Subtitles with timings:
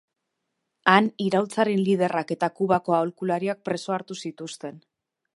[0.93, 4.81] Han, iraultzaren liderrak eta Kubako aholkulariak preso hartu zituzten.